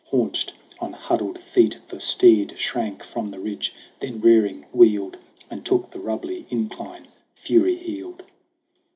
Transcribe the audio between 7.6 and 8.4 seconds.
heeled.